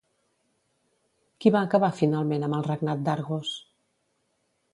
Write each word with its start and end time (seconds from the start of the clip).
Qui 1.37 1.51
va 1.55 1.61
acabar 1.69 1.91
finalment 1.99 2.47
amb 2.49 2.59
el 2.61 2.65
regnat 2.69 3.05
d'Argos? 3.11 3.53